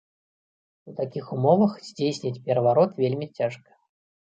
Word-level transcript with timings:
У 0.91 0.93
такіх 0.99 1.25
умовах 1.35 1.77
здзейсніць 1.91 2.35
пераварот 2.49 2.99
вельмі 3.03 3.33
цяжка. 3.43 3.69